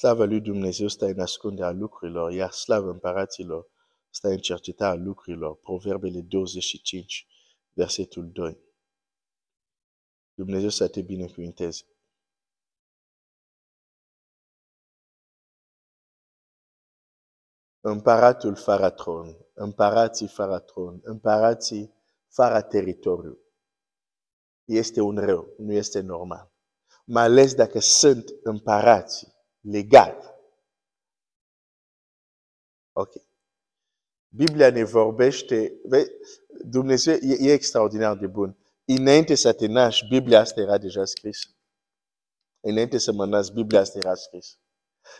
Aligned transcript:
Slava 0.00 0.24
lui 0.24 0.40
Dumnezeu 0.40 0.88
stă 0.88 1.04
în 1.04 1.20
ascunderea 1.20 1.70
lucrurilor, 1.70 2.32
iar 2.32 2.50
slavă 2.50 2.90
împăraților 2.90 3.70
stă 4.10 4.28
în 4.28 4.38
cercetarea 4.38 5.02
lucrurilor. 5.02 5.56
Proverbele 5.56 6.20
25, 6.20 7.26
versetul 7.72 8.30
2. 8.30 8.58
Dumnezeu 10.34 10.68
să 10.68 10.88
te 10.88 11.02
binecuvinteze. 11.02 11.84
Împăratul 17.80 18.56
fără 18.56 18.90
tron, 18.90 19.36
împărații 19.54 20.28
fără 20.28 20.58
tron, 20.58 21.00
împărații 21.02 21.94
fără 22.28 22.62
teritoriu. 22.62 23.38
Este 24.64 25.00
un 25.00 25.16
rău, 25.16 25.54
nu 25.58 25.72
este 25.72 26.00
normal. 26.00 26.52
Mai 27.04 27.22
ales 27.22 27.54
dacă 27.54 27.78
sunt 27.78 28.24
împărații 28.42 29.38
legali. 29.60 30.38
Ok. 32.92 33.12
Biblia 34.28 34.70
ne 34.70 34.84
vorbește, 34.84 35.72
Dumnezeu 36.64 37.14
e, 37.14 37.36
e 37.50 37.52
extraordinar 37.52 38.16
de 38.16 38.26
bun. 38.26 38.56
Înainte 38.84 39.34
să 39.34 39.52
te 39.52 39.66
naști, 39.66 40.08
Biblia 40.08 40.40
asta 40.40 40.60
era 40.60 40.78
deja 40.78 41.04
scrisă. 41.04 41.48
Înainte 42.60 42.98
să 42.98 43.12
mă 43.12 43.26
nasc, 43.26 43.52
Biblia 43.52 43.80
asta 43.80 43.98
era 43.98 44.14
scrisă. 44.14 44.56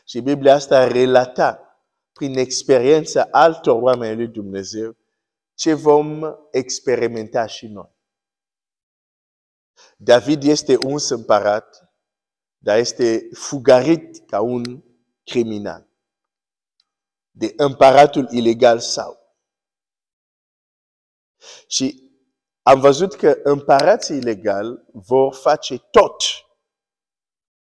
Și 0.05 0.21
Biblia 0.21 0.55
asta 0.55 0.87
relata 0.87 1.65
prin 2.13 2.39
experiența 2.39 3.29
altor 3.31 3.83
oameni 3.83 4.17
lui 4.17 4.29
Dumnezeu 4.29 4.97
ce 5.55 5.75
vom 5.75 6.23
experimenta 6.51 7.47
și 7.47 7.67
noi. 7.67 7.99
David 9.97 10.43
este 10.43 10.77
un 10.77 10.99
împărat, 11.09 11.90
dar 12.63 12.79
este 12.79 13.29
fugarit 13.33 14.27
ca 14.27 14.41
un 14.41 14.83
criminal 15.25 15.89
de 17.31 17.53
împăratul 17.57 18.29
ilegal 18.31 18.79
sau. 18.79 19.19
Și 21.67 22.11
am 22.63 22.81
văzut 22.81 23.15
că 23.15 23.41
împărații 23.43 24.17
ilegal 24.17 24.87
vor 24.93 25.35
face 25.35 25.79
tot 25.79 26.23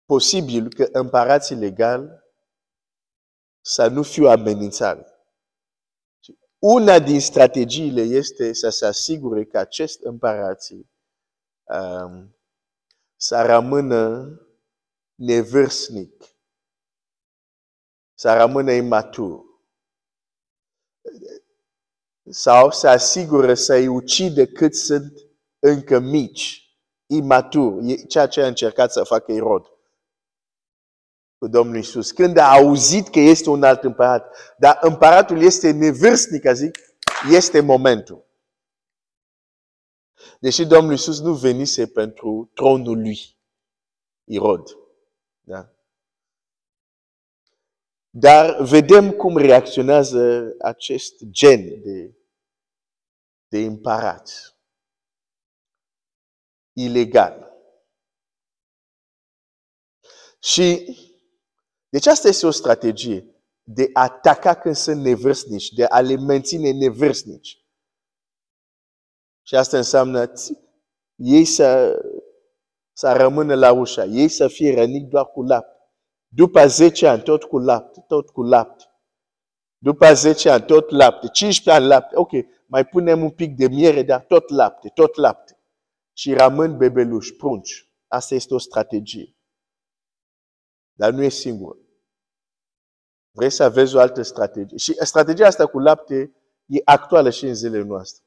posibil 0.04 0.68
că 0.68 0.88
împărații 0.92 1.56
legal 1.56 2.24
să 3.60 3.86
nu 3.86 4.02
fiu 4.02 4.26
amenințare. 4.26 5.06
Una 6.58 6.98
din 6.98 7.20
strategiile 7.20 8.00
este 8.00 8.52
să 8.52 8.68
se 8.68 8.86
asigure 8.86 9.44
că 9.44 9.58
acest 9.58 10.02
împărații 10.02 10.90
um, 11.62 12.36
să 13.16 13.42
rămână 13.42 14.30
nevârstnic, 15.16 16.24
să 18.14 18.34
rămână 18.34 18.72
imatur 18.72 19.44
sau 22.30 22.70
să 22.70 22.88
asigure 22.88 23.54
să-i 23.54 23.86
ucide 23.86 24.46
cât 24.46 24.74
sunt 24.74 25.12
încă 25.58 25.98
mici, 25.98 26.76
imatur, 27.06 27.82
ceea 28.08 28.26
ce 28.26 28.42
a 28.42 28.46
încercat 28.46 28.92
să 28.92 29.04
facă 29.04 29.32
Irod 29.32 29.70
cu 31.38 31.48
Domnul 31.48 31.76
Isus. 31.76 32.10
Când 32.10 32.36
a 32.36 32.52
auzit 32.52 33.08
că 33.08 33.18
este 33.18 33.50
un 33.50 33.62
alt 33.62 33.82
împărat, 33.82 34.36
dar 34.58 34.78
împăratul 34.80 35.42
este 35.42 35.70
nevârstnic, 35.70 36.44
a 36.44 36.52
zic, 36.52 36.78
este 37.30 37.60
momentul. 37.60 38.24
Deși 40.40 40.64
Domnul 40.64 40.92
Isus 40.92 41.20
nu 41.20 41.34
venise 41.34 41.86
pentru 41.86 42.50
tronul 42.54 42.98
lui, 42.98 43.36
Irod. 44.24 44.85
Da? 45.46 45.70
Dar 48.10 48.62
vedem 48.62 49.10
cum 49.10 49.36
reacționează 49.36 50.54
acest 50.60 51.24
gen 51.24 51.82
de, 51.82 52.16
de 53.48 53.58
împărat. 53.58 54.56
Ilegal. 56.72 57.52
Și 60.42 60.96
deci 61.88 62.06
asta 62.06 62.28
este 62.28 62.46
o 62.46 62.50
strategie 62.50 63.34
de 63.62 63.90
a 63.92 64.02
ataca 64.02 64.54
când 64.54 64.74
sunt 64.74 65.02
nevârstnici, 65.02 65.72
de 65.72 65.84
a 65.84 66.00
le 66.00 66.16
menține 66.16 66.70
nevârstnici. 66.70 67.64
Și 69.42 69.54
asta 69.54 69.76
înseamnă 69.76 70.32
ei 71.14 71.44
să, 71.44 72.00
să 72.96 73.12
rămână 73.12 73.54
la 73.54 73.72
ușa, 73.72 74.04
ei 74.04 74.28
să 74.28 74.48
fie 74.48 74.74
rănic 74.74 75.08
doar 75.08 75.26
cu 75.26 75.42
lapte. 75.42 75.76
După 76.28 76.66
10 76.66 77.06
ani, 77.06 77.22
tot 77.22 77.42
cu 77.42 77.58
lapte, 77.58 78.04
tot 78.08 78.30
cu 78.30 78.42
lapte. 78.42 78.84
După 79.78 80.12
10 80.12 80.50
ani, 80.50 80.64
tot 80.64 80.90
lapte. 80.90 81.28
15 81.28 81.82
ani 81.82 81.86
lapte. 81.92 82.16
Ok, 82.16 82.30
mai 82.66 82.86
punem 82.86 83.22
un 83.22 83.30
pic 83.30 83.56
de 83.56 83.68
miere, 83.68 84.02
dar 84.02 84.20
tot 84.20 84.48
lapte, 84.48 84.88
tot 84.94 85.14
lapte. 85.16 85.58
Și 86.12 86.34
rămân 86.34 86.76
bebeluși, 86.76 87.34
prunci. 87.34 87.90
Asta 88.08 88.34
este 88.34 88.54
o 88.54 88.58
strategie. 88.58 89.36
Dar 90.92 91.12
nu 91.12 91.22
e 91.22 91.28
singur. 91.28 91.76
Vrei 93.30 93.50
să 93.50 93.62
aveți 93.62 93.96
o 93.96 94.00
altă 94.00 94.22
strategie. 94.22 94.76
Și 94.76 94.96
strategia 95.00 95.46
asta 95.46 95.66
cu 95.66 95.78
lapte 95.78 96.36
e 96.66 96.80
actuală 96.84 97.30
și 97.30 97.46
în 97.46 97.54
zilele 97.54 97.84
noastre. 97.84 98.24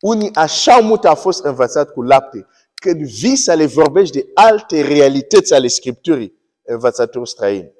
Unii 0.00 0.34
așa 0.34 0.78
mult 0.78 1.04
au 1.04 1.14
fost 1.14 1.44
învățat 1.44 1.92
cu 1.92 2.02
lapte, 2.02 2.46
când 2.84 3.06
vii 3.06 3.36
să 3.36 3.54
le 3.54 3.66
vorbești 3.66 4.18
de 4.18 4.30
alte 4.34 4.80
realități 4.82 5.54
ale 5.54 5.66
Scripturii, 5.66 6.34
învățători 6.62 7.28
străini. 7.28 7.72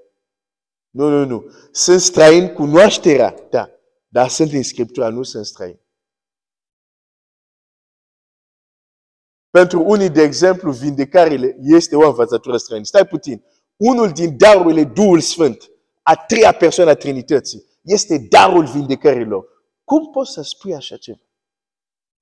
Nu, 0.90 1.08
nu, 1.08 1.24
nu. 1.24 1.50
Sunt 1.70 2.00
străini 2.00 2.52
cunoașterea, 2.52 3.34
da, 3.50 3.70
dar 4.08 4.28
sunt 4.28 4.52
în 4.52 4.62
Scriptura, 4.62 5.08
nu 5.08 5.22
sunt 5.22 5.46
străini. 5.46 5.80
Pentru 9.50 9.82
unii, 9.82 10.10
de 10.10 10.22
exemplu, 10.22 10.72
vindecările 10.72 11.56
este 11.62 11.96
o 11.96 12.06
învățătură 12.06 12.56
străină. 12.56 12.84
Stai 12.84 13.06
puțin. 13.06 13.44
Unul 13.76 14.10
din 14.10 14.36
darurile 14.36 14.84
Duhul 14.84 15.20
Sfânt 15.20 15.70
a 16.02 16.16
treia 16.16 16.52
persoană 16.52 16.90
a 16.90 16.94
Trinității. 16.94 17.64
Este 17.82 18.18
darul 18.18 18.66
vindecărilor. 18.66 19.44
Cum 19.84 20.10
poți 20.10 20.32
să 20.32 20.42
spui 20.42 20.74
așa 20.74 20.96
ceva? 20.96 21.20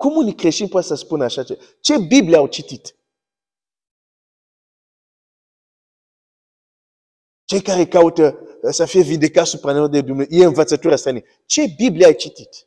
Cum 0.03 0.17
unii 0.17 0.35
creștini 0.35 0.69
pot 0.69 0.85
să 0.85 0.95
spună 0.95 1.25
așa 1.25 1.43
ceva? 1.43 1.63
Ce 1.81 1.99
Biblie 1.99 2.37
au 2.37 2.47
citit? 2.47 2.97
Cei 7.45 7.63
care 7.63 7.87
caută 7.87 8.39
uh, 8.63 8.71
să 8.71 8.85
fie 8.85 9.03
vindecat 9.03 9.47
supra 9.47 9.89
de 9.89 10.01
Dumnezeu, 10.01 10.41
e 10.41 10.45
învățătura 10.45 10.97
străină. 10.97 11.21
Ce 11.47 11.63
Biblie 11.77 12.07
ai 12.07 12.15
citit? 12.15 12.67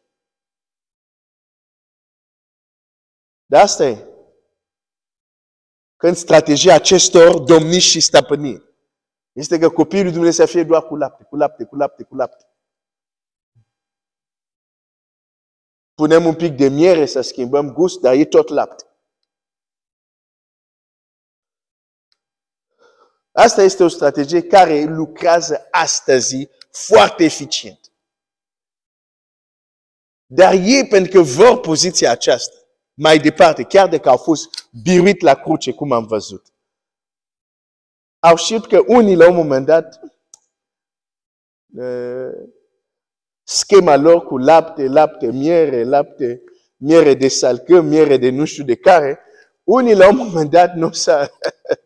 De 3.46 3.58
asta 3.58 3.86
e. 3.86 4.08
Când 5.96 6.16
strategia 6.16 6.74
acestor 6.74 7.40
domni 7.40 7.80
și 7.80 8.00
stăpâni 8.00 8.64
este 9.32 9.60
că 9.60 9.70
copiii 9.70 10.04
lui 10.04 10.12
Dumnezeu 10.12 10.46
să 10.46 10.52
fie 10.52 10.64
doar 10.64 10.88
cu 10.88 10.96
lapte, 10.96 11.24
cu 11.24 11.36
lapte, 11.36 11.64
cu 11.64 11.76
lapte, 11.76 12.04
cu 12.04 12.16
lapte. 12.16 12.46
Punem 16.06 16.26
un 16.26 16.36
pic 16.36 16.56
de 16.56 16.68
miere 16.68 17.06
să 17.06 17.22
schimbăm 17.22 17.74
gust, 17.74 18.00
dar 18.00 18.14
e 18.14 18.26
tot 18.26 18.50
lapte. 18.50 18.86
Asta 23.32 23.62
este 23.62 23.84
o 23.84 23.88
strategie 23.88 24.42
care 24.42 24.84
lucrează 24.84 25.68
astăzi 25.72 26.50
foarte 26.72 27.24
eficient. 27.24 27.92
Dar 30.26 30.54
ei, 30.54 30.88
pentru 30.88 31.12
că 31.12 31.22
vor 31.22 31.60
poziția 31.60 32.12
aceasta, 32.12 32.56
mai 32.94 33.20
departe, 33.20 33.64
chiar 33.64 33.90
dacă 33.90 34.10
au 34.10 34.18
fost 34.18 34.70
biruit 34.84 35.22
la 35.22 35.36
cruce, 35.36 35.74
cum 35.74 35.92
am 35.92 36.06
văzut, 36.06 36.54
au 38.20 38.36
știut 38.36 38.68
că 38.68 38.84
unii 38.88 39.16
la 39.16 39.30
un 39.30 39.36
moment 39.36 39.66
dat 39.66 40.00
schema 43.46 43.96
lor 43.96 44.26
cu 44.26 44.38
lapte, 44.38 44.88
lapte, 44.88 45.32
miere, 45.32 45.84
lapte, 45.84 46.44
miere 46.78 47.14
de 47.14 47.28
salcă, 47.28 47.82
miere 47.82 48.18
de 48.18 48.30
nu 48.30 48.46
știu 48.46 48.64
de 48.64 48.76
care, 48.76 49.20
unii 49.64 49.96
la 49.96 50.08
un 50.08 50.16
moment 50.16 50.50
dat 50.50 50.74
nu 50.74 50.92
s-a, 50.92 51.30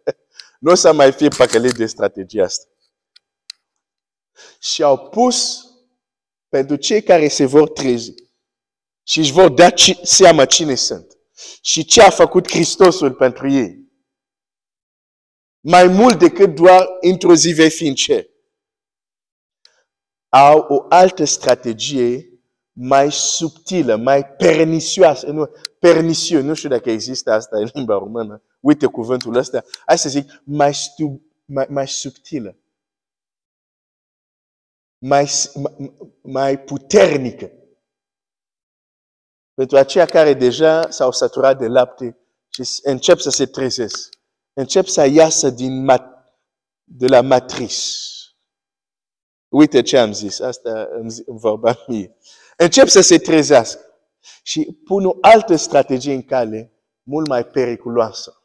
nu 0.65 0.75
s-a 0.75 0.91
mai 0.91 1.11
fi 1.11 1.27
păcălit 1.27 1.73
de 1.73 1.85
strategia 1.85 2.43
asta. 2.43 2.67
Și 4.59 4.83
au 4.83 5.09
pus 5.09 5.65
pentru 6.49 6.75
cei 6.75 7.03
care 7.03 7.27
se 7.27 7.45
vor 7.45 7.69
trezi 7.69 8.13
și 9.03 9.19
își 9.19 9.31
vor 9.31 9.49
da 9.49 9.73
seama 10.03 10.45
cine 10.45 10.75
sunt 10.75 11.17
și 11.61 11.85
ce 11.85 12.01
a 12.01 12.09
făcut 12.09 12.51
Hristosul 12.51 13.13
pentru 13.13 13.49
ei 13.49 13.79
mai 15.59 15.87
mult 15.87 16.19
decât 16.19 16.55
doar 16.55 16.87
intruzive 17.01 17.67
fiind 17.67 17.95
ce. 17.95 18.29
Au 20.29 20.65
o 20.67 20.85
altă 20.89 21.23
strategie 21.23 22.29
mai 22.71 23.11
subtilă, 23.11 23.95
mai 23.95 24.25
pernicioasă, 24.25 25.31
nu, 25.31 25.49
pernicios, 25.79 26.43
nu 26.43 26.53
știu 26.53 26.69
dacă 26.69 26.89
există 26.89 27.31
asta 27.31 27.57
în 27.57 27.69
limba 27.73 27.97
română, 27.97 28.41
uite 28.59 28.85
cuvântul 28.85 29.35
ăsta, 29.35 29.63
hai 29.85 29.97
să 29.97 30.09
zic, 30.09 30.41
mai, 30.43 30.73
stu, 30.73 31.21
mai, 31.45 31.65
mai 31.69 31.87
subtilă, 31.87 32.57
mai, 34.97 35.29
mai 36.21 36.59
puternică. 36.59 37.51
Pentru 39.53 39.77
aceia 39.77 40.05
care 40.05 40.33
deja 40.33 40.89
s-au 40.89 41.11
saturat 41.11 41.57
de 41.57 41.67
lapte 41.67 42.17
și 42.49 42.63
încep 42.83 43.19
să 43.19 43.29
se 43.29 43.45
trezesc. 43.45 44.09
Încep 44.53 44.85
să 44.85 45.05
iasă 45.05 45.49
din 45.49 45.83
mat- 45.91 46.37
de 46.83 47.07
la 47.07 47.21
matrice. 47.21 48.08
Uite 49.49 49.81
ce 49.81 49.97
am 49.97 50.11
zis, 50.11 50.39
asta 50.39 50.87
îmi, 50.91 51.13
îmi 51.25 51.39
vorba 51.39 51.75
mie. 51.87 52.17
Încep 52.57 52.87
să 52.87 53.01
se 53.01 53.17
trezească 53.17 53.81
și 54.43 54.79
pun 54.83 55.05
o 55.05 55.17
altă 55.21 55.55
strategie 55.55 56.13
în 56.13 56.23
cale, 56.23 56.73
mult 57.03 57.27
mai 57.27 57.45
periculoasă, 57.45 58.43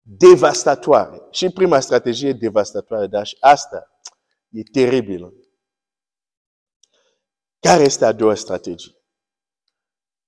devastatoare. 0.00 1.22
Și 1.30 1.50
prima 1.50 1.80
strategie 1.80 2.28
e 2.28 2.32
devastatoare, 2.32 3.06
dar 3.06 3.26
și 3.26 3.36
asta 3.40 4.00
e 4.48 4.62
teribilă. 4.62 5.34
Care 7.60 7.82
este 7.82 8.04
a 8.04 8.12
doua 8.12 8.34
strategie? 8.34 8.94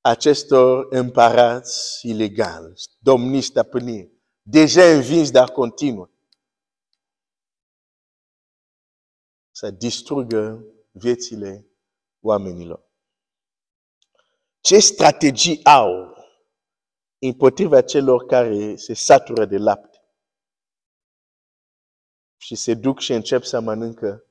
Acestor 0.01 0.87
împărați 0.91 2.09
ilegali, 2.09 2.73
domniși 2.99 3.47
stăpânii, 3.47 4.23
deja 4.43 4.85
învinși, 4.85 5.31
dar 5.31 5.51
continuă. 5.51 6.12
Să 9.63 9.71
distrugă 9.71 10.65
viețile 10.91 11.67
oamenilor. 12.21 12.85
Ce 14.61 14.79
strategii 14.79 15.65
au 15.65 16.17
împotriva 17.19 17.83
celor 17.83 18.25
care 18.25 18.77
se 18.77 18.95
satură 18.95 19.45
de 19.45 19.57
lapte 19.57 20.03
și 22.37 22.55
se 22.55 22.75
duc 22.75 23.01
și 23.01 23.13
încep 23.13 23.43
să 23.43 23.61
mănâncă 23.61 24.25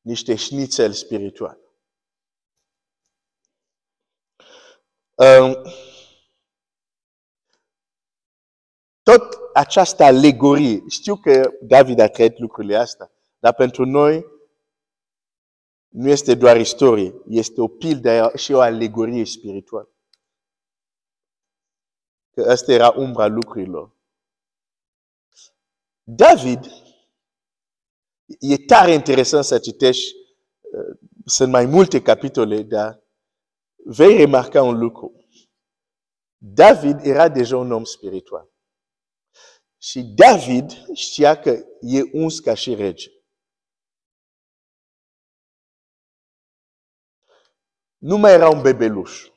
niște 0.00 0.34
șnițel 0.34 0.92
spiritual. 0.92 1.58
Um, 5.14 5.54
tot 9.02 9.38
această 9.54 10.02
alegorie, 10.02 10.82
știu 10.88 11.16
că 11.16 11.50
David 11.62 11.98
a 11.98 12.08
trăit 12.08 12.38
lucrurile 12.38 12.76
astea, 12.76 13.10
dar 13.38 13.54
pentru 13.54 13.84
noi 13.84 14.34
nu 15.96 16.08
este 16.08 16.34
doar 16.34 16.60
istorie, 16.60 17.14
este 17.28 17.60
o 17.60 17.68
pildă 17.68 18.32
și 18.34 18.52
o 18.52 18.60
alegorie 18.60 19.24
spirituală. 19.24 19.90
Că 22.30 22.50
asta 22.50 22.72
era 22.72 22.90
umbra 22.96 23.26
lucrurilor. 23.26 23.96
David, 26.02 26.64
e 28.40 28.56
tare 28.56 28.92
interesant 28.92 29.44
să 29.44 29.58
citești, 29.58 30.14
uh, 30.60 30.98
sunt 31.24 31.50
mai 31.50 31.66
multe 31.66 32.02
capitole, 32.02 32.62
dar 32.62 33.02
vei 33.76 34.16
remarca 34.16 34.62
un 34.62 34.78
lucru. 34.78 35.26
David 36.36 37.04
era 37.04 37.28
deja 37.28 37.56
un 37.56 37.72
om 37.72 37.84
spiritual. 37.84 38.50
Și 39.78 40.02
David 40.02 40.94
știa 40.94 41.40
că 41.40 41.50
e 41.80 42.00
uns 42.12 42.40
ca 42.40 42.54
și 42.54 42.74
rege. 42.74 43.15
Nu 48.06 48.16
mai 48.16 48.32
era 48.32 48.48
un 48.48 48.62
bebeluș. 48.62 49.28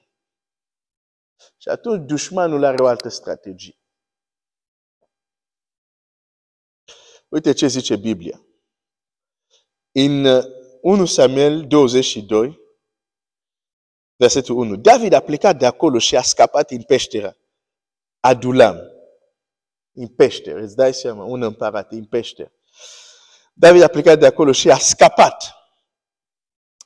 Și 1.58 1.70
atunci 1.70 2.08
dușmanul 2.08 2.64
are 2.64 2.84
o 2.84 2.86
altă 2.86 3.10
strategie. 3.10 3.80
Uite 7.28 7.54
ce 7.54 7.68
zice 7.68 7.96
Biblia. 7.96 8.42
În 9.92 10.26
1 10.82 11.06
Samuel 11.06 11.68
22, 11.68 12.60
versetul 14.16 14.56
1. 14.56 14.76
David 14.76 15.14
a 15.14 15.20
plecat 15.20 15.58
de 15.58 15.66
acolo 15.66 16.00
și 16.00 16.16
a 16.16 16.22
scapat 16.22 16.72
în 16.72 16.84
peștera 16.84 17.36
Adulam. 18.20 18.78
În 19.92 20.08
peșteră, 20.08 20.60
îți 20.60 20.76
dai 20.76 20.94
seama, 20.94 21.24
un 21.24 21.42
împărat 21.42 21.92
în 21.92 22.06
peșteră. 22.06 22.54
David 23.54 23.82
a 23.82 23.88
plecat 23.88 24.20
de 24.20 24.26
acolo 24.26 24.52
și 24.52 24.72
a 24.72 24.78
scapat 24.78 25.59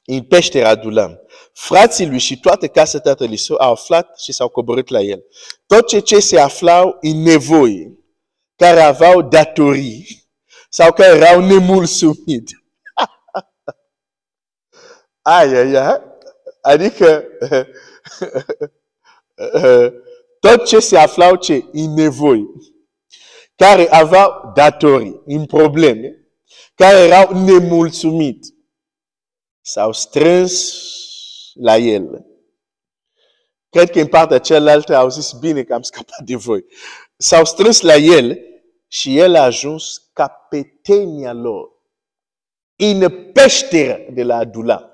în 0.05 0.23
peștera 0.23 0.69
Adulam. 0.69 1.19
Frații 1.53 2.07
lui 2.07 2.19
și 2.19 2.39
toate 2.39 2.67
casa 2.67 3.00
tatălui 3.00 3.38
său 3.38 3.55
au 3.59 3.71
aflat 3.71 4.19
și 4.19 4.31
s-au 4.31 4.50
coborât 4.50 4.89
la 4.89 5.00
el. 5.00 5.23
Tot 5.65 5.88
ce, 5.88 6.00
ce 6.00 6.19
se 6.19 6.39
aflau 6.39 6.97
în 7.01 7.21
nevoie, 7.21 7.97
care 8.55 8.79
aveau 8.79 9.21
datorii 9.21 10.27
sau 10.69 10.94
care 10.94 11.15
erau 11.15 11.41
nemulțumit. 11.41 12.50
ai, 15.21 15.55
ai, 15.55 15.75
ai. 15.75 16.01
Adică 16.61 17.23
tot 20.39 20.65
ce 20.65 20.79
se 20.79 20.97
aflau 20.97 21.35
ce 21.35 21.65
în 21.71 21.94
nevoie, 21.94 22.45
care 23.55 23.89
aveau 23.89 24.51
datorii, 24.55 25.21
în 25.25 25.45
probleme, 25.45 26.27
care 26.75 26.97
erau 26.97 27.44
nemulțumit, 27.44 28.45
s-au 29.65 29.92
strâns 29.92 30.74
la 31.54 31.77
el. 31.77 32.25
Cred 33.69 33.89
că 33.89 34.00
în 34.00 34.07
partea 34.07 34.39
cealaltă 34.39 34.95
au 34.95 35.10
zis, 35.10 35.31
bine 35.31 35.63
că 35.63 35.74
am 35.74 35.81
scăpat 35.81 36.21
de 36.25 36.36
voi. 36.36 36.65
S-au 37.18 37.45
strâns 37.45 37.81
la 37.81 37.95
el 37.95 38.39
și 38.88 39.18
el 39.18 39.36
a 39.36 39.44
ajuns 39.44 39.98
capetenia 40.13 41.33
lor 41.33 41.69
în 42.75 43.31
peșteră 43.31 44.12
de 44.12 44.24
la 44.24 44.36
Adula. 44.36 44.89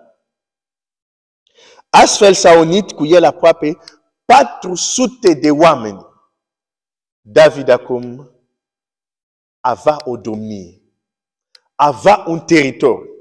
Astfel 1.89 2.33
s-au 2.33 2.59
unit 2.59 2.91
cu 2.91 3.05
el 3.05 3.23
aproape 3.23 3.77
400 4.25 5.33
de 5.33 5.51
oameni. 5.51 6.05
David 7.21 7.69
acum 7.69 8.31
avea 9.59 9.97
o 10.03 10.17
domnie, 10.17 10.81
avea 11.75 12.23
un 12.27 12.39
teritoriu 12.39 13.18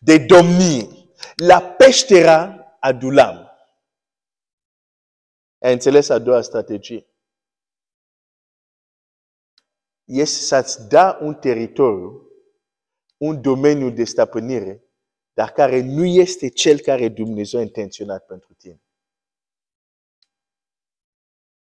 de 0.00 0.18
domnie 0.18 0.88
la 1.36 1.60
peștera 1.62 2.66
Adulam. 2.80 3.50
Ai 5.58 5.72
înțeles 5.72 6.08
a 6.08 6.18
doua 6.18 6.42
strategie? 6.42 7.06
Este 10.04 10.42
să-ți 10.44 10.88
da 10.88 11.18
un 11.20 11.34
teritoriu, 11.34 12.30
un 13.16 13.42
domeniu 13.42 13.90
de 13.90 14.04
stăpânire, 14.04 14.84
dar 15.32 15.52
care 15.52 15.80
nu 15.80 16.04
este 16.04 16.48
cel 16.48 16.80
care 16.80 17.08
Dumnezeu 17.08 17.60
a 17.60 17.62
intenționat 17.62 18.26
pentru 18.26 18.54
tine. 18.54 18.80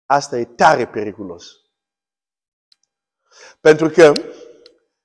Asta 0.06 0.38
e 0.38 0.44
tare 0.44 0.86
periculos. 0.88 1.60
Pentru 3.60 3.88
că 3.88 4.12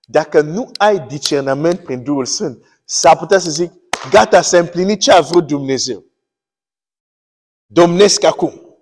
dacă 0.05 0.41
nu 0.41 0.71
ai 0.77 1.07
discernământ 1.07 1.83
prin 1.83 2.03
Duhul 2.03 2.25
Sfânt, 2.25 2.65
s-ar 2.91 3.17
putea 3.17 3.39
să 3.39 3.49
zic, 3.49 3.71
gata, 4.09 4.41
s-a 4.41 4.57
împlinit 4.57 4.99
ce 4.99 5.11
a 5.11 5.21
vrut 5.21 5.47
Dumnezeu. 5.47 6.05
Domnesc 7.65 8.23
acum. 8.23 8.77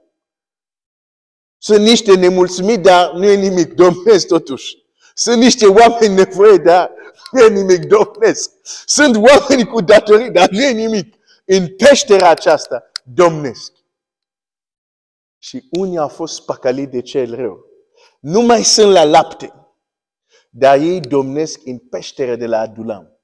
Sunt 1.58 1.80
niște 1.80 2.16
nemulțumiri, 2.16 2.82
dar 2.82 3.12
nu 3.12 3.26
e 3.26 3.36
nimic. 3.36 3.74
Domnesc 3.74 4.28
totuși. 4.28 4.78
Sunt 5.14 5.42
niște 5.42 5.66
oameni 5.66 6.14
nevoie, 6.14 6.58
dar 6.58 6.92
nu 7.32 7.42
e 7.42 7.50
nimic. 7.50 7.86
Domnesc. 7.86 8.52
Sunt 8.86 9.16
oameni 9.16 9.68
cu 9.68 9.82
datorii, 9.82 10.32
dar 10.32 10.50
nu 10.50 10.64
e 10.64 10.72
nimic. 10.72 11.16
În 11.46 11.76
peștera 11.76 12.30
aceasta, 12.30 12.84
domnesc. 13.04 13.74
Și 15.38 15.68
unii 15.72 15.98
au 15.98 16.08
fost 16.08 16.36
spăcăliți 16.36 16.92
de 16.92 17.02
cel 17.02 17.36
rău. 17.36 17.66
Nu 18.20 18.42
mai 18.42 18.64
sunt 18.64 18.92
la 18.92 19.04
lapte, 19.04 19.54
dar 20.50 20.78
ei 20.78 21.00
domnesc 21.00 21.60
în 21.66 21.78
peșteră 21.78 22.36
de 22.36 22.46
la 22.46 22.60
Adulam. 22.60 23.19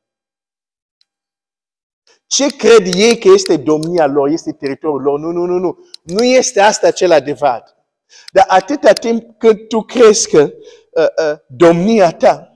Ce 2.28 2.56
cred 2.56 2.86
ei 2.86 3.18
că 3.18 3.28
este 3.34 3.58
domnia 3.58 4.06
lor, 4.06 4.30
este 4.30 4.52
teritoriul 4.52 5.02
lor? 5.02 5.20
Nu, 5.20 5.32
nu, 5.32 5.46
nu, 5.46 5.58
nu. 5.58 5.78
Nu 6.04 6.24
este 6.24 6.60
asta 6.60 6.92
cel 6.92 7.12
adevărat. 7.12 7.76
Dar 8.32 8.46
atâta 8.48 8.94
timp 8.94 9.40
cât 9.40 9.68
tu 9.68 9.82
crezi 9.82 10.30
că 10.30 10.42
uh, 10.42 11.06
uh, 11.32 11.38
domnia 11.48 12.12
ta 12.12 12.50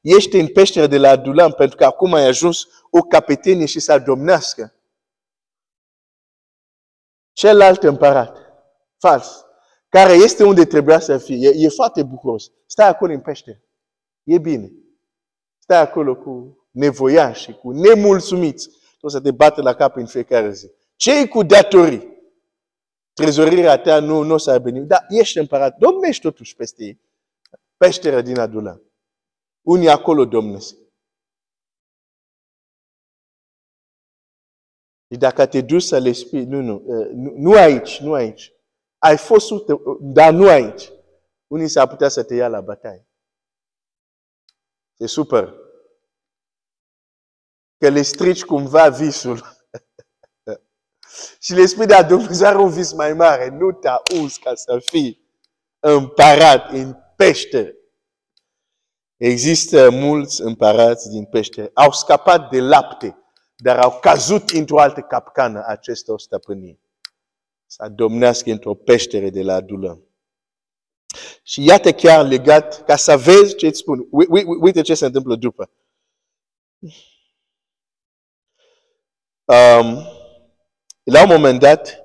ești 0.00 0.36
în 0.36 0.46
peșteră 0.46 0.86
de 0.86 0.98
la 0.98 1.08
Adulam 1.08 1.52
pentru 1.52 1.76
că 1.76 1.84
acum 1.84 2.14
ai 2.14 2.26
ajuns 2.26 2.66
o 2.90 3.00
capetenie 3.00 3.66
și 3.66 3.80
să 3.80 3.98
domnească. 3.98 4.74
Celălalt 7.32 7.82
împărat, 7.82 8.36
fals, 8.98 9.44
care 9.88 10.12
este 10.12 10.44
unde 10.44 10.64
trebuia 10.64 11.00
să 11.00 11.18
fie, 11.18 11.36
e, 11.36 11.52
e 11.56 11.68
foarte 11.68 12.02
bucuros. 12.02 12.50
Stai 12.66 12.88
acolo 12.88 13.12
în 13.12 13.20
peșteră. 13.20 13.62
E 14.22 14.38
bine. 14.38 14.72
Stai 15.58 15.80
acolo 15.80 16.16
cu 16.16 16.58
nevoiași, 16.70 17.52
cu 17.52 17.70
nemulțumiți 17.70 18.70
tu 19.00 19.08
să 19.08 19.20
te 19.20 19.30
bate 19.30 19.60
la 19.60 19.74
cap 19.74 19.96
în 19.96 20.06
fiecare 20.06 20.52
zi. 20.52 20.70
ce 20.96 21.28
cu 21.28 21.42
datorii? 21.42 22.18
Trezorirea 23.12 23.78
ta 23.78 24.00
nu, 24.00 24.22
nu 24.22 24.34
o 24.34 24.36
să 24.36 24.50
aibă 24.50 24.70
nimic. 24.70 24.88
Dar 24.88 25.06
ești 25.08 25.38
împărat. 25.38 25.76
Domnești 25.78 26.22
totuși 26.22 26.56
peste 26.56 26.84
ei. 26.84 27.00
Peștera 27.76 28.20
din 28.20 28.38
Adula. 28.38 28.80
Unii 29.66 29.88
acolo 29.88 30.24
domnesc. 30.24 30.74
Și 35.12 35.18
dacă 35.18 35.46
te 35.46 35.60
duci 35.60 35.82
să-l 35.82 36.12
spui, 36.12 36.44
nu, 36.44 36.60
nu, 36.60 36.82
uh, 36.84 37.08
nu, 37.12 37.32
nu 37.36 37.52
aici, 37.52 38.00
nu 38.00 38.12
aici. 38.12 38.52
Ai 38.98 39.16
fost, 39.16 39.48
dar 40.00 40.32
nu 40.32 40.48
aici. 40.48 40.92
Unii 41.46 41.68
s-ar 41.68 41.88
putea 41.88 42.08
să 42.08 42.24
te 42.24 42.34
ia 42.34 42.48
la 42.48 42.60
bătaie. 42.60 43.08
E 44.96 45.06
super. 45.06 45.69
Că 47.80 47.88
le 47.88 48.02
strici 48.02 48.44
cumva 48.44 48.88
visul. 48.88 49.42
și 51.44 51.52
le 51.52 51.66
spui, 51.66 51.86
da, 51.86 52.02
Dumnezeu 52.02 52.46
are 52.46 52.58
un 52.58 52.70
vis 52.70 52.92
mai 52.92 53.12
mare. 53.12 53.48
Nu 53.48 53.72
te 53.72 53.88
auzi 53.88 54.40
ca 54.40 54.54
să 54.54 54.78
fii 54.84 55.20
împărat 55.78 56.70
în 56.70 56.96
pește. 57.16 57.74
Există 59.16 59.90
mulți 59.90 60.42
împărați 60.42 61.08
din 61.08 61.24
pește. 61.24 61.70
Au 61.74 61.92
scapat 61.92 62.50
de 62.50 62.60
lapte, 62.60 63.18
dar 63.56 63.78
au 63.78 63.98
căzut 64.00 64.50
într-o 64.50 64.80
altă 64.80 65.00
capcană 65.00 65.64
acestor 65.66 66.20
stăpânii. 66.20 66.80
Să 67.66 67.88
domnească 67.88 68.50
într-o 68.50 68.74
peștere 68.74 69.30
de 69.30 69.42
la 69.42 69.54
adulăm. 69.54 70.04
Și 71.42 71.64
iată 71.64 71.92
chiar 71.92 72.26
legat, 72.26 72.84
ca 72.84 72.96
să 72.96 73.16
vezi 73.16 73.54
ce 73.54 73.66
îți 73.66 73.78
spun. 73.78 74.06
Uite 74.60 74.80
ce 74.80 74.94
se 74.94 75.06
întâmplă 75.06 75.36
după. 75.36 75.70
Um, 79.50 80.06
la 81.02 81.22
un 81.22 81.28
moment 81.28 81.60
dat, 81.60 82.04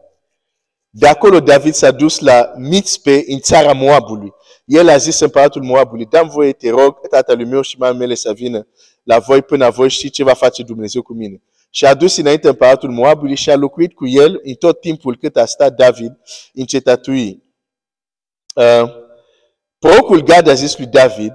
de 0.89 1.07
acolo 1.07 1.39
David 1.39 1.73
s-a 1.73 1.91
dus 1.91 2.19
la 2.19 2.53
Mitzpe, 2.57 3.23
în 3.27 3.39
țara 3.39 3.73
Moabului. 3.73 4.33
El 4.65 4.89
a 4.89 4.97
zis 4.97 5.19
împăratul 5.19 5.63
Moabului, 5.63 6.05
dăm 6.05 6.27
voie, 6.29 6.51
te 6.51 6.69
rog, 6.69 7.07
tatălui 7.07 7.45
meu 7.45 7.61
și 7.61 7.77
mama 7.77 7.97
mele 7.97 8.15
să 8.15 8.33
vină 8.33 8.67
la 9.03 9.19
voi 9.19 9.41
până 9.41 9.69
voi 9.69 9.89
știi 9.89 10.09
ce 10.09 10.23
va 10.23 10.33
face 10.33 10.63
Dumnezeu 10.63 11.01
cu 11.01 11.13
mine. 11.13 11.41
Și 11.69 11.85
a 11.85 11.93
dus 11.93 12.17
înainte 12.17 12.47
împăratul 12.47 12.91
Moabului 12.91 13.35
și 13.35 13.49
a 13.49 13.55
locuit 13.55 13.93
cu 13.93 14.07
el 14.07 14.39
în 14.43 14.53
tot 14.53 14.79
timpul 14.79 15.17
cât 15.17 15.37
a 15.37 15.45
stat 15.45 15.73
David 15.73 16.17
în 16.53 16.65
cetătui. 16.65 17.43
Uh, 18.55 18.89
Procul 19.79 20.23
Gad 20.23 20.47
a 20.47 20.53
zis 20.53 20.77
lui 20.77 20.87
David, 20.87 21.33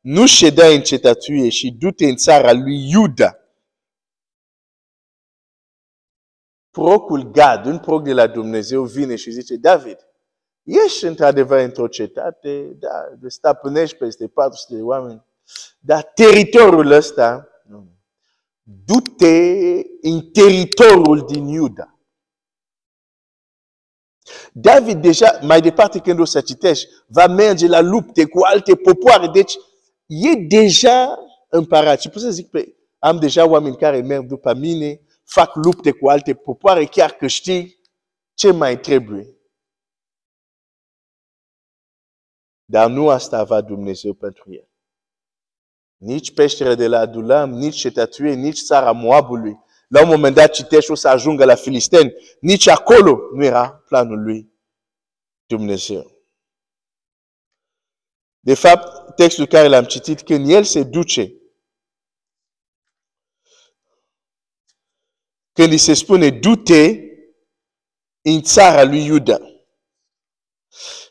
nu 0.00 0.26
ședea 0.26 0.66
în 0.66 0.82
cetătuie 0.82 1.48
și 1.48 1.70
du-te 1.78 2.06
în 2.06 2.16
țara 2.16 2.52
lui 2.52 2.90
Iuda. 2.90 3.39
Procul 6.80 7.30
Gad, 7.30 7.66
un 7.66 7.78
proc 7.78 8.02
de 8.02 8.12
la 8.12 8.26
Dumnezeu, 8.26 8.84
vine 8.84 9.16
și 9.16 9.30
zice, 9.30 9.56
David, 9.56 9.96
ești 10.62 11.04
într-adevăr 11.04 11.58
într-o 11.58 11.88
cetate, 11.88 12.76
da, 12.78 12.88
de 13.18 13.28
stăpânești 13.28 13.96
peste 13.96 14.28
400 14.28 14.74
de 14.74 14.82
oameni, 14.82 15.24
dar 15.78 16.02
teritoriul 16.02 16.90
ăsta, 16.90 17.48
du-te 18.62 19.52
în 20.00 20.20
teritoriul 20.32 21.26
din 21.26 21.46
Iuda. 21.46 21.98
David 24.52 25.02
deja, 25.02 25.38
mai 25.42 25.60
departe 25.60 25.98
când 25.98 26.20
o 26.20 26.24
să 26.24 26.40
citești, 26.40 26.88
va 27.06 27.26
merge 27.26 27.66
la 27.66 27.80
lupte 27.80 28.24
cu 28.24 28.40
alte 28.42 28.74
popoare. 28.74 29.26
Deci, 29.26 29.54
e 30.06 30.34
deja 30.34 31.18
împărat. 31.48 32.00
Și 32.00 32.08
pot 32.08 32.22
să 32.22 32.30
zic, 32.30 32.50
pe, 32.50 32.74
am 32.98 33.18
deja 33.18 33.48
oameni 33.48 33.76
care 33.76 34.00
merg 34.00 34.26
după 34.26 34.54
mine, 34.54 35.00
fac 35.32 35.54
lupte 35.54 35.92
cu 35.92 36.08
alte 36.08 36.34
popoare, 36.34 36.84
chiar 36.84 37.10
că 37.12 37.26
știi 37.26 37.80
ce 38.34 38.52
mai 38.52 38.80
trebuie. 38.80 39.34
Dar 42.64 42.90
nu 42.90 43.08
asta 43.08 43.44
va 43.44 43.60
Dumnezeu 43.60 44.14
pentru 44.14 44.52
el. 44.52 44.68
Nici 45.96 46.34
peștera 46.34 46.74
de 46.74 46.86
la 46.86 46.98
Adulam, 46.98 47.50
nici 47.50 47.76
cetătuie, 47.76 48.34
nici 48.34 48.62
țara 48.62 48.92
Moabului. 48.92 49.58
La 49.88 50.02
un 50.02 50.08
moment 50.08 50.34
dat 50.34 50.52
citești 50.52 50.90
o 50.90 50.94
să 50.94 51.08
ajungă 51.08 51.44
la 51.44 51.54
Filisteni. 51.54 52.12
Nici 52.40 52.66
acolo 52.66 53.18
nu 53.34 53.44
era 53.44 53.70
planul 53.70 54.22
lui 54.22 54.52
Dumnezeu. 55.46 56.18
De 58.40 58.54
fapt, 58.54 59.14
textul 59.14 59.46
care 59.46 59.68
l-am 59.68 59.84
citit, 59.84 60.22
când 60.22 60.50
el 60.50 60.64
se 60.64 60.82
duce, 60.82 61.39
când 65.60 65.72
îi 65.72 65.78
se 65.78 65.94
spune, 65.94 66.30
du-te 66.30 67.00
în 68.22 68.42
țara 68.42 68.82
lui 68.82 69.04
Iuda. 69.04 69.38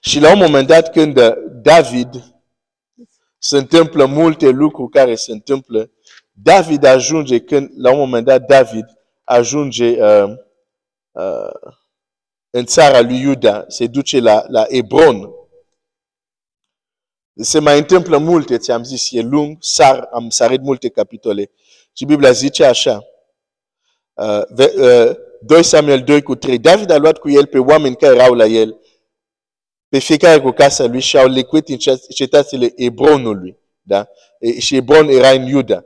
Și 0.02 0.20
la 0.20 0.32
un 0.32 0.38
moment 0.38 0.68
dat, 0.68 0.92
când 0.92 1.20
David 1.62 2.42
se 3.38 3.58
întâmplă 3.58 4.06
multe 4.06 4.50
lucruri 4.50 4.92
care 4.92 5.16
se 5.16 5.32
întâmplă, 5.32 5.92
David 6.32 6.84
ajunge, 6.84 7.40
când, 7.40 7.70
la 7.76 7.92
un 7.92 7.98
moment 7.98 8.26
dat, 8.26 8.46
David 8.46 8.86
ajunge 9.24 10.04
uh, 10.04 10.34
uh, 11.12 11.74
în 12.50 12.66
țara 12.66 13.02
lui 13.02 13.20
Iuda, 13.20 13.66
se 13.68 13.88
duce 13.88 14.20
la, 14.20 14.44
la 14.48 14.66
Ebron. 14.68 15.30
Se 17.34 17.60
mai 17.60 17.78
întâmplă 17.78 18.18
multe, 18.18 18.58
ți-am 18.58 18.84
zis, 18.84 19.12
e 19.12 19.22
lung, 19.22 19.58
sar, 19.60 20.08
am 20.12 20.30
sarit 20.30 20.62
multe 20.62 20.90
capitole. 20.90 21.52
Și 21.94 22.06
Biblia 22.06 22.32
zice 22.32 22.66
așa, 22.66 23.04
uh, 24.20 24.66
uh, 24.76 25.16
2 25.42 25.64
Samuel 25.64 26.02
2 26.02 26.22
cu 26.22 26.36
3, 26.36 26.58
David 26.58 26.90
a 26.90 26.98
luat 26.98 27.18
cu 27.18 27.30
el 27.30 27.46
pe 27.46 27.58
oameni 27.58 27.96
care 27.96 28.16
erau 28.16 28.34
la 28.34 28.46
el, 28.46 28.80
pe 29.90 30.00
fiecare 30.00 30.40
cu 30.40 30.52
casa 30.52 30.86
lui 30.86 31.00
și 31.00 31.18
au 31.18 31.28
lecuit 31.28 31.70
în 31.70 31.78
cetățile 32.10 32.74
Ebronului. 32.76 33.58
Da? 33.82 34.08
Și 34.60 34.76
Ebron 34.76 35.08
era. 35.34 35.86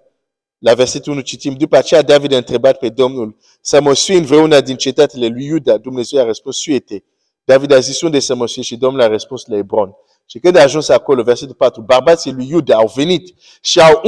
La 0.58 0.74
versetul 0.74 1.12
1 1.12 1.22
citim, 1.22 1.54
după 1.54 1.78
aceea 1.78 2.02
David 2.02 2.34
a 2.34 2.38
întrebat 2.38 2.78
pe 2.78 2.90
Domnul 2.90 3.38
să 3.62 3.82
mă 3.82 3.94
vreuna 4.26 4.62
din 4.62 4.76
cetatele 4.76 5.28
lui 5.28 5.46
Iuda. 5.46 5.78
Dumnezeu 5.78 6.22
a 6.22 6.26
răspuns, 6.26 6.58
suite. 6.58 7.04
David 7.44 7.72
a 7.72 7.80
zis, 7.80 8.02
unde 8.02 8.20
să 8.20 8.36
mă 8.36 8.48
la 9.50 9.56
Hebron. 9.56 9.96
Și 10.26 10.40
când 10.40 10.56
a 10.56 10.62
ajuns 10.62 10.90
acolo, 10.90 11.24
versetul 11.24 11.56
4, 11.56 11.82
bărbații 11.82 12.32
lui 12.32 12.48
Iuda 12.50 12.76
au 12.76 12.92
venit 12.96 13.34
și 13.62 13.80
au 13.82 14.00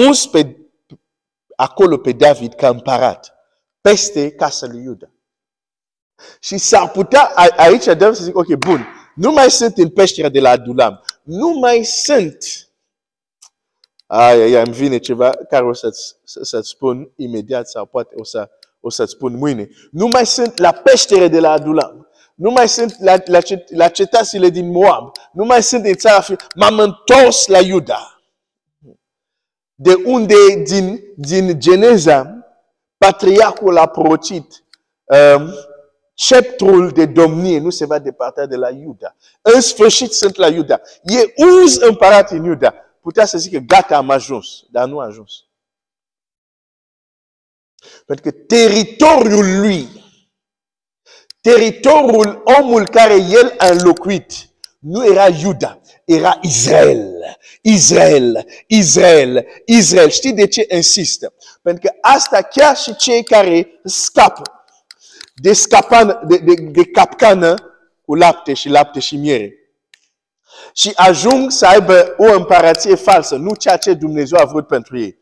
pe 1.97 2.11
David 2.11 2.53
ca 2.53 2.69
împărat, 2.69 3.34
peste 3.85 4.31
casa 4.31 4.67
lui 4.67 4.83
Iuda. 4.83 5.09
Și 6.39 6.57
s-ar 6.57 6.91
putea, 6.91 7.23
aici 7.55 7.85
David 7.85 8.15
să 8.15 8.23
zic, 8.23 8.37
ok, 8.37 8.55
bun, 8.55 8.85
nu 9.15 9.31
mai 9.31 9.51
sunt 9.51 9.77
în 9.77 9.89
peștera 9.89 10.29
de 10.29 10.39
la 10.39 10.49
Adulam, 10.49 11.03
nu 11.23 11.49
mai 11.49 11.83
sunt 11.83 12.37
ai, 14.05 14.41
ai, 14.41 14.53
îmi 14.53 14.73
vine 14.73 14.97
ceva 14.97 15.29
care 15.29 15.65
o 15.65 15.73
să-ți, 15.73 16.15
să-ți 16.23 16.69
spun 16.69 17.11
imediat 17.15 17.69
sau 17.69 17.85
poate 17.85 18.15
o, 18.17 18.23
să, 18.23 18.49
o 18.79 18.89
să-ți 18.89 19.11
spun 19.11 19.37
mâine. 19.37 19.69
Nu 19.91 20.07
mai 20.07 20.25
sunt 20.25 20.57
la 20.57 20.71
peștere 20.71 21.27
de 21.27 21.39
la 21.39 21.51
Adulam. 21.51 22.07
Nu 22.35 22.51
mai 22.51 22.69
sunt 22.69 22.95
la, 22.99 23.15
la, 23.25 23.39
la 23.67 23.87
cetasile 23.87 24.49
din 24.49 24.71
Moab. 24.71 25.11
Nu 25.31 25.45
mai 25.45 25.63
sunt 25.63 25.85
în 25.85 25.93
țara 25.93 26.21
fi. 26.21 26.35
M-am 26.55 26.79
întors 26.79 27.47
la 27.47 27.59
Iuda. 27.59 28.21
De 29.75 29.93
unde 30.05 30.35
din, 30.63 31.01
din 31.15 31.59
Geneza 31.59 32.34
patriarhul 32.97 33.77
a 33.77 33.85
procit 33.85 34.63
um, 35.03 35.53
sceptrul 36.13 36.89
de 36.89 37.05
domnie 37.05 37.59
nu 37.59 37.69
se 37.69 37.85
va 37.85 37.99
depărta 37.99 38.45
de 38.45 38.55
la 38.55 38.69
Iuda. 38.69 39.15
În 39.41 39.61
sfârșit 39.61 40.11
sunt 40.11 40.35
la 40.35 40.47
Iuda. 40.47 40.81
E 41.03 41.33
uz 41.45 41.75
împărat 41.75 42.31
în 42.31 42.43
Iuda 42.43 42.73
putea 43.05 43.25
să 43.25 43.37
zică, 43.37 43.57
gata, 43.57 43.97
am 43.97 44.09
ajuns, 44.09 44.63
dar 44.69 44.87
nu 44.87 44.99
a 44.99 45.05
ajuns. 45.05 45.31
Pentru 48.05 48.31
că 48.31 48.37
teritoriul 48.47 49.59
lui, 49.59 49.87
teritoriul 51.41 52.41
omul 52.59 52.87
care 52.87 53.13
el 53.13 53.53
a 53.57 53.67
înlocuit, 53.67 54.31
nu 54.85 55.05
era 55.05 55.27
Iuda, 55.27 55.81
era 56.05 56.39
Israel. 56.41 57.13
Israel, 57.61 58.47
Israel, 58.67 59.47
Israel. 59.65 60.09
Știi 60.09 60.33
de 60.33 60.47
ce 60.47 60.67
insistă? 60.69 61.33
Pentru 61.61 61.89
că 61.89 61.97
asta 62.01 62.41
chiar 62.41 62.77
și 62.77 62.95
cei 62.95 63.23
care 63.23 63.67
scapă 63.83 64.41
de, 65.33 65.53
scapan, 65.53 66.19
de, 66.27 66.37
de, 66.37 66.53
de 66.53 66.85
capcană 66.85 67.55
cu 68.01 68.15
lapte 68.15 68.53
și 68.53 68.69
lapte 68.69 68.99
și 68.99 69.15
miere 69.15 69.59
și 70.73 70.91
ajung 70.95 71.51
să 71.51 71.65
aibă 71.65 72.15
o 72.17 72.33
împărație 72.33 72.95
falsă, 72.95 73.35
nu 73.35 73.55
ceea 73.55 73.77
ce 73.77 73.93
Dumnezeu 73.93 74.39
a 74.39 74.45
vrut 74.45 74.67
pentru 74.67 74.97
ei. 74.97 75.19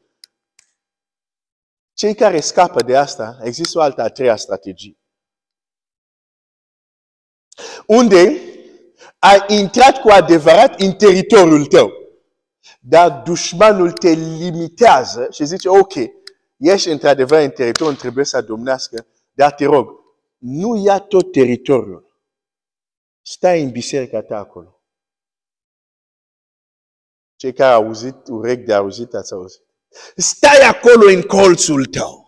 Cei 1.93 2.15
care 2.15 2.39
scapă 2.39 2.81
de 2.83 2.97
asta, 2.97 3.37
există 3.43 3.77
o 3.77 3.81
altă 3.81 4.01
a 4.01 4.09
treia 4.09 4.35
strategie. 4.35 4.97
Unde 7.85 8.41
ai 9.19 9.45
intrat 9.47 10.01
cu 10.01 10.09
adevărat 10.09 10.79
în 10.79 10.91
teritoriul 10.91 11.65
tău, 11.65 11.91
dar 12.79 13.21
dușmanul 13.25 13.91
te 13.91 14.09
limitează 14.09 15.27
și 15.31 15.45
zice, 15.45 15.69
ok, 15.69 15.93
ești 16.57 16.89
într-adevăr 16.89 17.41
în 17.41 17.49
teritoriul, 17.49 17.95
trebuie 17.95 18.25
să 18.25 18.41
domnească, 18.41 19.07
dar 19.33 19.51
te 19.51 19.65
rog, 19.65 19.89
nu 20.37 20.83
ia 20.85 20.99
tot 20.99 21.31
teritoriul. 21.31 22.11
Stai 23.21 23.63
în 23.63 23.71
biserica 23.71 24.21
ta 24.21 24.37
acolo. 24.37 24.81
Cei 27.35 27.53
care 27.53 27.73
au 27.73 27.83
auzit, 27.83 28.27
urechi 28.27 28.63
de 28.63 28.73
auzit, 28.73 29.13
ați 29.13 29.33
auzit. 29.33 29.61
Stai 30.15 30.59
acolo 30.59 31.09
în 31.09 31.21
colțul 31.21 31.85
tău. 31.85 32.23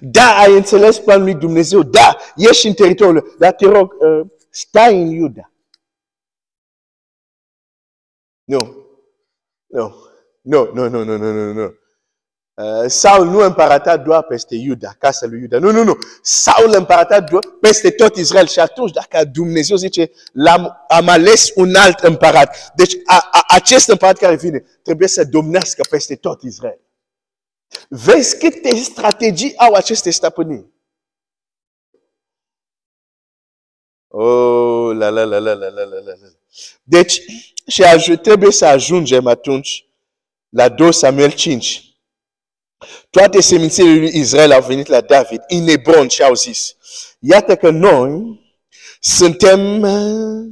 Da, 0.00 0.36
ai 0.36 0.54
înțeles 0.54 0.98
planul 0.98 1.24
lui 1.24 1.34
Dumnezeu. 1.34 1.82
Da, 1.82 2.16
ești 2.36 2.66
în 2.66 2.74
teritoriul. 2.74 3.34
Dar 3.38 3.52
te 3.52 3.66
rog, 3.66 3.94
uh, 3.98 4.26
stai 4.58 5.02
în 5.02 5.08
Iuda. 5.08 5.52
Nu. 8.44 8.86
Nu. 9.66 9.94
Nu, 10.42 10.70
nu, 10.74 10.88
nu, 10.88 11.04
nu, 11.04 11.16
nu, 11.16 11.32
nu, 11.32 11.52
nu. 11.52 11.74
Uh, 12.54 12.86
Saul 12.86 13.26
nu 13.26 13.38
împărăta 13.38 13.96
doar 13.96 14.22
peste 14.22 14.54
Iuda, 14.54 14.94
casa 14.98 15.26
lui 15.26 15.40
Iuda. 15.40 15.58
Nu, 15.58 15.70
nu, 15.70 15.84
nu. 15.84 15.98
Saul 16.22 16.74
împărăta 16.74 17.20
doar 17.20 17.44
peste 17.60 17.90
tot 17.90 18.16
Israel. 18.16 18.46
Și 18.46 18.60
atunci, 18.60 18.92
dacă 18.92 19.24
Dumnezeu 19.24 19.76
zice, 19.76 20.10
am 20.46 20.84
am 20.88 21.08
ales 21.08 21.50
un 21.54 21.74
alt 21.74 21.98
împărat. 21.98 22.72
Deci, 22.74 22.96
a, 23.04 23.28
a, 23.30 23.44
acest 23.48 23.88
împărat 23.88 24.18
care 24.18 24.36
vine, 24.36 24.58
trebuie 24.82 25.08
să 25.08 25.24
domnească 25.24 25.82
peste 25.90 26.16
tot 26.16 26.42
Israel. 26.42 26.80
Vezi 27.88 28.38
câte 28.38 28.74
strategii 28.74 29.56
au 29.56 29.72
aceste 29.72 30.10
stăpânii. 30.10 30.77
Oh, 34.08 34.96
la 34.96 35.08
la 35.08 35.24
la 35.24 35.38
la 35.38 35.52
la 35.52 35.68
la 35.68 35.84
la 35.84 36.00
la. 36.04 36.14
Deci, 36.82 37.20
și 37.66 38.16
trebuie 38.22 38.52
să 38.52 38.66
ajungem 38.66 39.26
atunci 39.26 39.86
la 40.48 40.68
2 40.68 40.92
Samuel 40.92 41.32
5. 41.32 41.82
Toate 43.10 43.40
semințele 43.40 43.94
lui 43.94 44.10
Israel 44.14 44.52
au 44.52 44.62
venit 44.62 44.86
la 44.86 45.00
David, 45.00 45.40
în 45.48 45.66
Hebron 45.66 46.08
și 46.08 46.22
au 46.22 46.34
zis, 46.34 46.76
iată 47.18 47.56
că 47.56 47.70
noi 47.70 48.40
suntem 49.00 49.82
uh, 49.82 50.46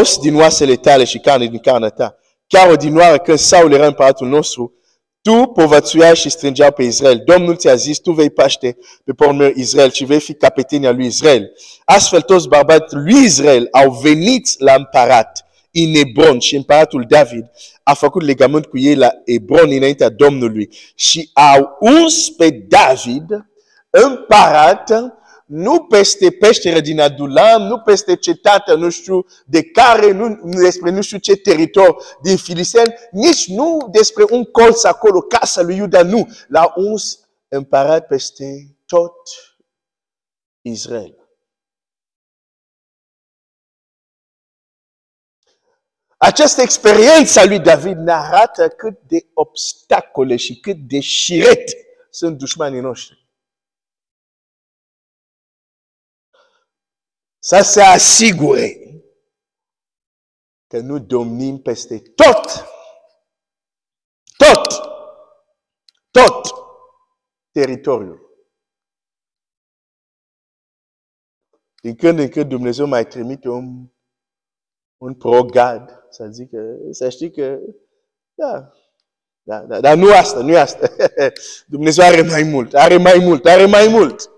os 0.00 0.18
din 0.18 0.34
oasele 0.34 0.76
tale 0.76 1.04
și 1.04 1.18
carne 1.18 1.46
din 1.46 1.58
carnea 1.58 1.88
ta. 1.88 2.16
Chiar 2.46 2.70
odinoară 2.70 3.18
când 3.18 3.38
Saul 3.38 3.72
era 3.72 3.86
împăratul 3.86 4.28
nostru, 4.28 4.74
tu 5.26 5.46
povățuiai 5.46 6.16
și 6.16 6.28
strângeau 6.28 6.72
pe 6.72 6.82
Israel. 6.82 7.22
Domnul 7.24 7.56
ți-a 7.56 7.74
zis, 7.74 7.98
tu 7.98 8.12
vei 8.12 8.30
paște 8.30 8.76
pe 9.04 9.12
pormul 9.12 9.52
Israel 9.56 9.90
și 9.90 10.04
vei 10.04 10.20
fi 10.20 10.34
capetenia 10.34 10.92
lui 10.92 11.06
Israel. 11.06 11.52
Astfel 11.84 12.20
toți 12.20 12.48
bărbații 12.48 12.96
lui 12.96 13.24
Israel 13.24 13.68
au 13.70 13.90
venit 14.02 14.60
la 14.60 14.74
împărat 14.74 15.46
în 15.72 15.94
Hebron 15.94 16.38
și 16.38 16.56
împăratul 16.56 17.04
David 17.08 17.44
a 17.82 17.94
făcut 17.94 18.22
legământ 18.22 18.66
cu 18.66 18.78
ei 18.78 18.94
la 18.94 19.10
Hebron 19.26 19.70
înaintea 19.70 20.08
Domnului 20.08 20.68
și 20.94 21.30
au 21.32 21.76
uns 21.80 22.30
pe 22.30 22.50
David 22.68 23.26
împărat 23.90 24.90
nu 25.46 25.84
peste 25.84 26.30
peșteră 26.30 26.80
din 26.80 27.00
Adulam, 27.00 27.62
nu 27.62 27.80
peste 27.80 28.16
cetatea 28.16 28.74
nu 28.74 28.90
știu 28.90 29.26
de 29.44 29.62
care, 29.62 30.10
nu 30.10 30.40
despre 30.60 30.90
nu 30.90 31.00
știu 31.00 31.18
ce 31.18 31.36
teritoriu 31.36 31.96
din 32.22 32.36
Filisteni, 32.36 32.94
nici 33.10 33.46
nu 33.48 33.88
despre 33.90 34.24
un 34.30 34.44
colț 34.44 34.84
acolo, 34.84 35.20
casa 35.20 35.62
lui 35.62 35.76
Iuda, 35.76 36.02
nu. 36.02 36.28
L-a 36.48 36.72
uns 36.76 37.28
împărat 37.48 38.06
peste 38.06 38.76
tot 38.86 39.16
Israel. 40.60 41.14
Această 46.16 46.62
experiență 46.62 47.40
a 47.40 47.44
lui 47.44 47.60
David 47.60 47.96
ne 47.96 48.12
arată 48.12 48.68
cât 48.68 49.00
de 49.06 49.26
obstacole 49.34 50.36
și 50.36 50.60
cât 50.60 50.76
de 50.76 51.00
șiret 51.00 51.70
sunt 52.10 52.38
dușmanii 52.38 52.80
noștri. 52.80 53.25
Să 57.46 57.60
se 57.62 57.80
asigure 57.80 58.76
că 60.66 60.78
nu 60.78 60.98
domnim 60.98 61.62
peste 61.62 61.98
tot, 61.98 62.44
tot, 64.36 64.66
tot 66.10 66.46
teritoriul. 67.50 68.20
Din 71.82 71.96
când 71.96 72.18
în 72.18 72.28
când 72.28 72.48
Dumnezeu 72.48 72.86
mai 72.86 73.06
trimite 73.06 73.48
un, 73.48 73.88
un 74.96 75.14
progad 75.14 76.06
să 76.10 76.28
zică, 76.30 76.78
să 76.90 77.08
știi 77.08 77.30
că, 77.30 77.58
da, 78.34 78.72
da, 79.42 79.60
da, 79.60 79.80
dar 79.80 79.96
nu 79.96 80.12
asta, 80.12 80.42
nu 80.42 80.56
asta. 80.56 80.88
Dumnezeu 81.66 82.04
are 82.04 82.22
mai 82.22 82.42
mult, 82.42 82.74
are 82.74 82.96
mai 82.96 83.18
mult, 83.18 83.44
are 83.44 83.66
mai 83.66 83.88
mult. 83.88 84.30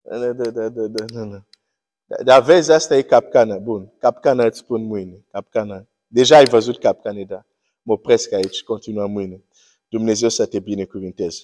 Da, 0.00 0.18
da, 0.18 0.32
da, 0.32 0.50
da, 0.50 0.68
da, 0.68 1.04
da, 1.04 1.24
da. 1.24 1.44
Dar 2.22 2.42
vezi, 2.42 2.72
asta 2.72 2.96
e 2.96 3.02
capcana. 3.02 3.58
Bun, 3.58 3.92
capcana 3.98 4.44
îți 4.44 4.58
spun 4.58 4.82
mâine. 4.82 5.24
Capcana. 5.30 5.86
Deja 6.06 6.36
ai 6.36 6.44
văzut 6.44 6.78
capcane, 6.78 7.24
da. 7.24 7.46
Mă 7.82 7.92
opresc 7.92 8.32
aici, 8.32 8.62
continuăm 8.62 9.10
mâine. 9.10 9.44
Dumnezeu 9.88 10.28
să 10.28 10.46
te 10.46 10.58
binecuvinteze. 10.58 11.42